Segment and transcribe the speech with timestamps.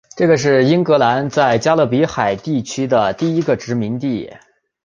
[0.17, 4.33] 这个是英格兰在加勒比海地区的第一个殖民地。